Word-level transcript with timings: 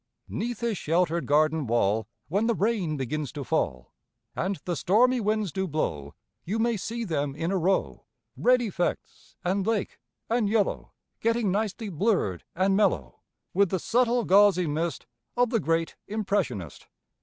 'Neath 0.27 0.61
his 0.61 0.79
sheltered 0.79 1.27
garden 1.27 1.67
wall 1.67 2.07
When 2.27 2.47
the 2.47 2.55
rain 2.55 2.97
begins 2.97 3.31
to 3.33 3.43
fall, 3.43 3.93
And 4.35 4.55
the 4.65 4.75
stormy 4.75 5.21
winds 5.21 5.51
do 5.51 5.67
blow, 5.67 6.15
You 6.43 6.57
may 6.57 6.75
see 6.75 7.03
them 7.03 7.35
in 7.35 7.51
a 7.51 7.57
row, 7.59 8.05
Red 8.35 8.63
effects 8.63 9.35
and 9.45 9.63
lake 9.67 9.99
and 10.27 10.49
yellow 10.49 10.93
Getting 11.19 11.51
nicely 11.51 11.89
blurred 11.89 12.43
and 12.55 12.75
mellow. 12.75 13.19
With 13.53 13.69
the 13.69 13.77
subtle 13.77 14.23
gauzy 14.25 14.65
mist 14.65 15.05
Of 15.37 15.51
the 15.51 15.59
great 15.59 15.95
Impressionist. 16.07 16.87